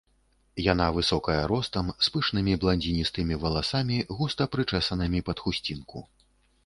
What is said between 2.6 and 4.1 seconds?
бландзіністымі валасамі,